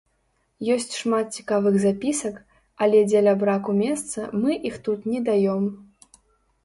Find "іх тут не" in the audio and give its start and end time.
4.71-5.19